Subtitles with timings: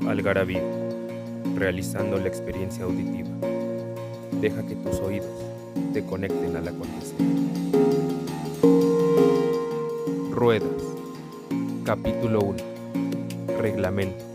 [0.00, 0.62] es Algarabía,
[1.54, 3.30] realizando la experiencia auditiva.
[4.40, 5.30] Deja que tus oídos
[5.92, 7.16] te conecten al acontecer.
[10.32, 10.70] Ruedas.
[11.84, 12.56] Capítulo 1.
[13.60, 14.25] Reglamento.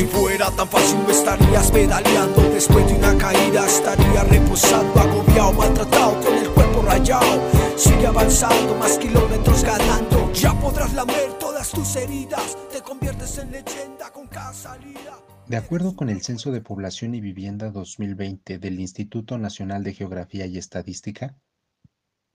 [0.00, 2.40] Si fuera tan fácil no estarías pedaleando.
[2.54, 7.50] Después de una caída estaría reposando Agobiado, maltratado, con el cuerpo rayado.
[7.76, 10.32] Sigue avanzando, más kilómetros ganando.
[10.32, 12.56] Ya podrás lamer todas tus heridas.
[12.72, 17.20] Te conviertes en leyenda con cada salida De acuerdo con el Censo de Población y
[17.20, 21.36] Vivienda 2020 del Instituto Nacional de Geografía y Estadística,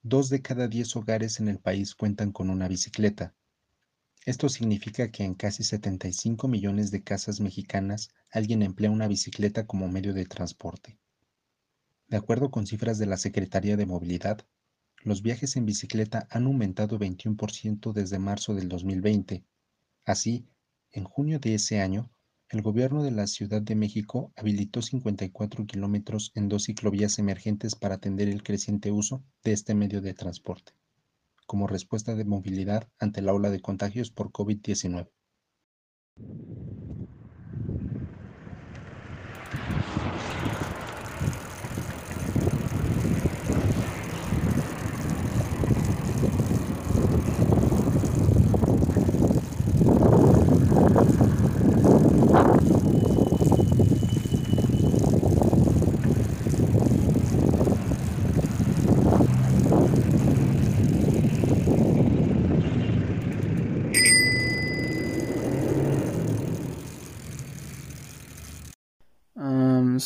[0.03, 3.33] dos de cada diez hogares en el país cuentan con una bicicleta.
[4.25, 9.87] Esto significa que en casi 75 millones de casas mexicanas alguien emplea una bicicleta como
[9.87, 10.97] medio de transporte.
[12.07, 14.39] De acuerdo con cifras de la Secretaría de Movilidad,
[15.03, 19.45] los viajes en bicicleta han aumentado 21% desde marzo del 2020.
[20.05, 20.47] Así,
[20.91, 22.09] en junio de ese año,
[22.49, 27.95] el gobierno de la Ciudad de México habilitó 54 kilómetros en dos ciclovías emergentes para
[27.95, 30.73] atender el creciente uso de este medio de transporte
[31.45, 35.09] como respuesta de movilidad ante la ola de contagios por COVID-19.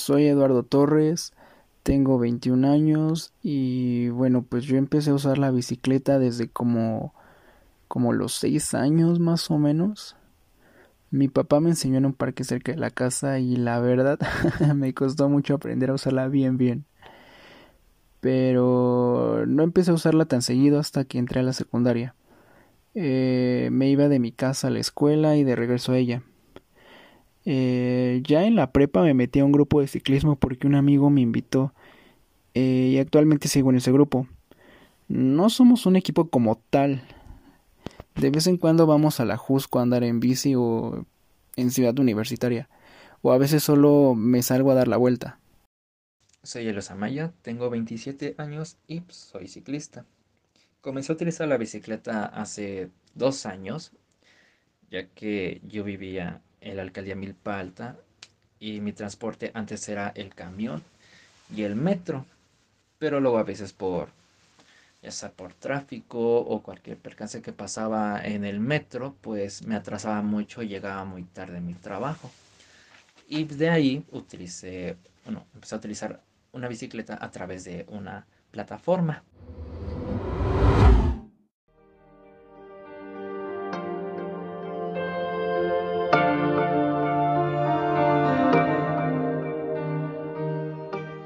[0.10, 1.34] Soy Eduardo Torres,
[1.84, 7.14] tengo 21 años y bueno, pues yo empecé a usar la bicicleta desde como,
[7.88, 10.16] como los 6 años más o menos.
[11.12, 14.18] Mi papá me enseñó en un parque cerca de la casa y la verdad
[14.76, 16.86] me costó mucho aprender a usarla bien bien.
[18.20, 22.16] Pero no empecé a usarla tan seguido hasta que entré a la secundaria.
[22.96, 26.24] Eh, me iba de mi casa a la escuela y de regreso a ella.
[27.46, 31.10] Eh, ya en la prepa me metí a un grupo de ciclismo porque un amigo
[31.10, 31.74] me invitó
[32.54, 34.28] eh, y actualmente sigo en ese grupo.
[35.08, 37.02] No somos un equipo como tal.
[38.16, 41.06] De vez en cuando vamos a la Jusco a andar en bici o
[41.56, 42.70] en ciudad universitaria.
[43.22, 45.40] O a veces solo me salgo a dar la vuelta.
[46.44, 50.06] Soy Elos Amaya, tengo 27 años y soy ciclista.
[50.82, 53.92] Comencé a utilizar la bicicleta hace dos años,
[54.90, 57.96] ya que yo vivía en la alcaldía Milpa Alta
[58.60, 60.84] y mi transporte antes era el camión
[61.56, 62.26] y el metro,
[62.98, 64.10] pero luego a veces por
[65.02, 70.22] ya sea por tráfico o cualquier percance que pasaba en el metro, pues me atrasaba
[70.22, 72.30] mucho y llegaba muy tarde en mi trabajo.
[73.28, 76.22] Y de ahí utilicé, bueno, empecé a utilizar
[76.52, 79.24] una bicicleta a través de una plataforma.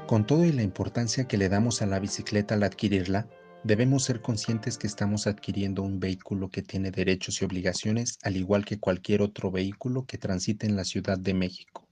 [0.06, 3.26] Con todo y la importancia que le damos a la bicicleta al adquirirla,
[3.64, 8.66] debemos ser conscientes que estamos adquiriendo un vehículo que tiene derechos y obligaciones al igual
[8.66, 11.88] que cualquier otro vehículo que transite en la Ciudad de México.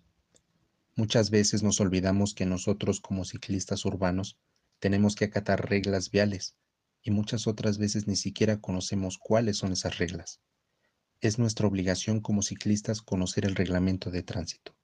[0.95, 4.37] Muchas veces nos olvidamos que nosotros como ciclistas urbanos
[4.79, 6.55] tenemos que acatar reglas viales
[7.03, 10.43] y muchas otras veces ni siquiera conocemos cuáles son esas reglas.
[11.23, 14.77] Es nuestra obligación como ciclistas conocer el reglamento de tránsito.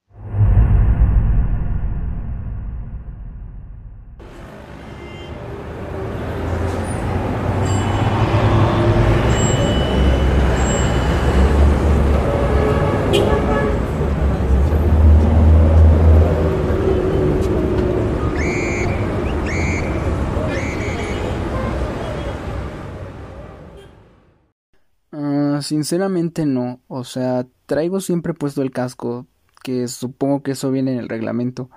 [25.68, 29.26] Sinceramente no, o sea, traigo siempre puesto el casco,
[29.62, 31.68] que supongo que eso viene en el reglamento,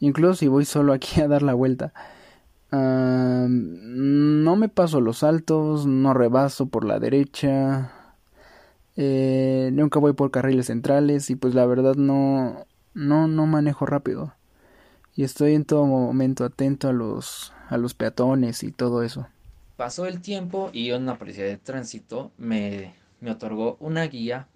[0.00, 1.92] incluso si voy solo aquí a dar la vuelta.
[2.72, 7.92] No me paso los saltos, no rebaso por la derecha,
[8.96, 14.34] eh, nunca voy por carriles centrales y pues la verdad no, no, no manejo rápido.
[15.14, 19.26] Y estoy en todo momento atento a los, a los peatones y todo eso.
[19.76, 22.94] Pasó el tiempo y una policía de tránsito me,
[23.26, 24.46] me otorgó una guía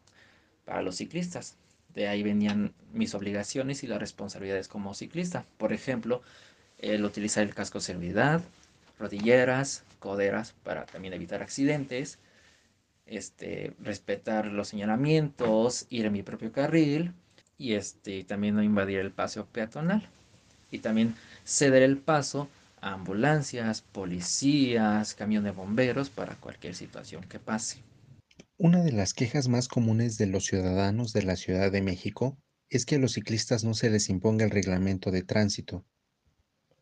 [0.65, 1.57] para los ciclistas.
[1.93, 5.45] De ahí venían mis obligaciones y las responsabilidades como ciclista.
[5.59, 6.23] Por ejemplo,
[6.79, 8.43] el utilizar el casco de seguridad,
[8.97, 12.21] rodilleras, coderas para también evitar accidentes,
[13.07, 17.13] este, respetar los señalamientos, ir en mi propio carril
[17.59, 20.09] y este, también no invadir el paseo peatonal.
[20.71, 22.49] Y también ceder el paso
[22.81, 27.83] a ambulancias, policías, camión de bomberos para cualquier situación que pase.
[28.63, 32.37] Una de las quejas más comunes de los ciudadanos de la Ciudad de México
[32.69, 35.87] es que a los ciclistas no se les imponga el reglamento de tránsito.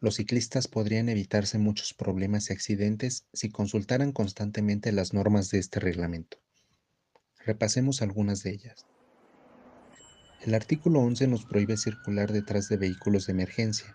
[0.01, 5.79] Los ciclistas podrían evitarse muchos problemas y accidentes si consultaran constantemente las normas de este
[5.79, 6.39] reglamento.
[7.47, 8.85] Repasemos algunas de ellas.
[10.45, 13.95] El artículo 11 nos prohíbe circular detrás de vehículos de emergencia.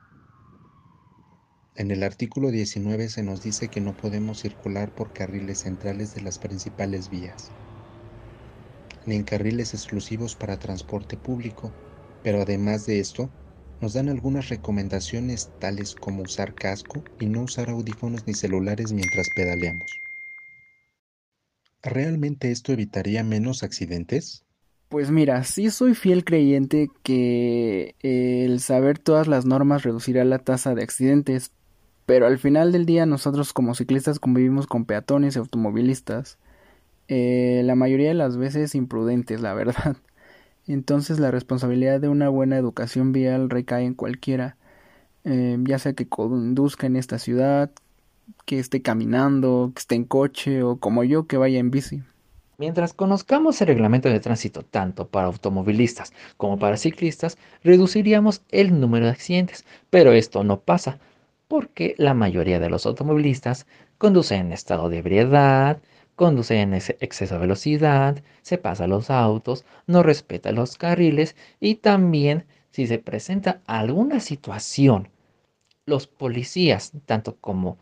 [1.76, 6.22] En el artículo 19 se nos dice que no podemos circular por carriles centrales de
[6.22, 7.52] las principales vías,
[9.06, 11.72] ni en carriles exclusivos para transporte público,
[12.24, 13.30] pero además de esto,
[13.82, 19.30] nos dan algunas recomendaciones tales como usar casco y no usar audífonos ni celulares mientras
[19.36, 19.92] pedaleamos.
[21.82, 24.46] ¿Realmente esto evitaría menos accidentes?
[24.88, 30.76] Pues mira, sí soy fiel creyente que el saber todas las normas reducirá la tasa
[30.76, 31.52] de accidentes,
[32.06, 36.38] pero al final del día nosotros como ciclistas convivimos con peatones y automovilistas,
[37.08, 39.98] eh, la mayoría de las veces imprudentes, la verdad.
[40.68, 44.58] Entonces la responsabilidad de una buena educación vial recae en cualquiera,
[45.26, 47.72] eh, ya sea que conduzca en esta ciudad,
[48.46, 52.04] que esté caminando, que esté en coche o como yo que vaya en bici.
[52.58, 59.06] Mientras conozcamos el reglamento de tránsito tanto para automovilistas como para ciclistas, reduciríamos el número
[59.06, 61.00] de accidentes, pero esto no pasa
[61.48, 63.66] porque la mayoría de los automovilistas
[63.98, 65.82] conducen en estado de ebriedad,
[66.16, 72.46] conducen en exceso de velocidad, se pasa los autos, no respeta los carriles y también
[72.72, 75.10] si se presenta alguna situación,
[75.86, 77.78] los policías, tanto como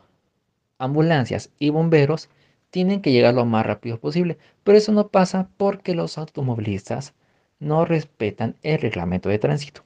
[0.80, 2.30] ambulancias y bomberos,
[2.72, 7.14] tienen que llegar lo más rápido posible, pero eso no pasa porque los automovilistas
[7.60, 9.84] no respetan el reglamento de tránsito.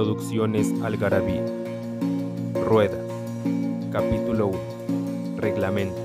[0.00, 1.44] Producciones Algarabía.
[2.64, 2.96] Rueda.
[3.92, 5.36] Capítulo 1.
[5.36, 6.00] Reglamento.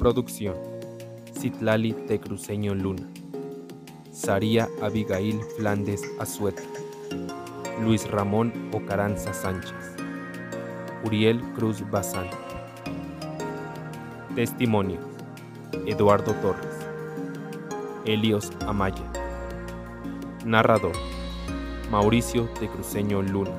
[0.00, 0.56] Producción.
[1.38, 3.08] Citlali Tecruceño Luna.
[4.10, 6.64] Saría Abigail Flandes Azueta.
[7.84, 9.94] Luis Ramón Ocaranza Sánchez.
[11.04, 12.43] Uriel Cruz Bazán.
[14.34, 14.98] Testimonio.
[15.86, 16.74] Eduardo Torres.
[18.04, 19.04] Helios Amaya.
[20.44, 20.96] Narrador.
[21.88, 23.52] Mauricio de Cruceño Luna.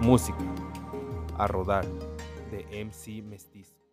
[0.00, 0.38] Música.
[1.36, 1.84] A rodar
[2.52, 3.83] de MC Mestizo.